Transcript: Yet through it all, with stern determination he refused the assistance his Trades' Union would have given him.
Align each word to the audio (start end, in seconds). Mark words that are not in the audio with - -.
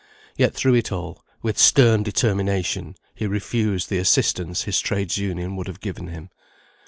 Yet 0.35 0.55
through 0.55 0.73
it 0.73 0.91
all, 0.91 1.23
with 1.43 1.59
stern 1.59 2.01
determination 2.01 2.95
he 3.13 3.27
refused 3.27 3.91
the 3.91 3.99
assistance 3.99 4.63
his 4.63 4.79
Trades' 4.79 5.19
Union 5.19 5.55
would 5.55 5.67
have 5.67 5.79
given 5.79 6.07
him. 6.07 6.31